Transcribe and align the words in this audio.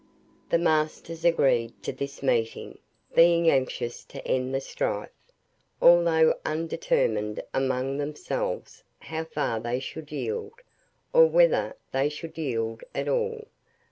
The 0.49 0.57
masters 0.57 1.23
agreed 1.23 1.79
to 1.83 1.93
this 1.93 2.23
meeting, 2.23 2.79
being 3.13 3.51
anxious 3.51 4.03
to 4.05 4.27
end 4.27 4.51
the 4.55 4.59
strife, 4.59 5.11
although 5.79 6.33
undetermined 6.43 7.43
among 7.53 7.97
themselves 7.97 8.83
how 8.97 9.25
far 9.25 9.59
they 9.59 9.79
should 9.79 10.11
yield, 10.11 10.53
or 11.13 11.27
whether 11.27 11.75
they 11.91 12.09
should 12.09 12.35
yield 12.39 12.83
at 12.95 13.07
all. 13.07 13.45